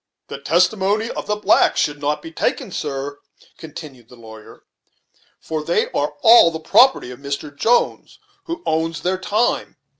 [0.29, 3.19] "The testimony of the blacks could not be taken, sir,"
[3.59, 4.63] continued the lawyer,
[5.39, 7.55] "for they are all the property of Mr.
[7.55, 9.77] Jones, who owns their time.